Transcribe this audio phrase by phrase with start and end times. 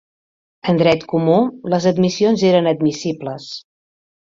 [0.71, 1.35] En dret comú,
[1.75, 3.49] les admissions eren admissibles.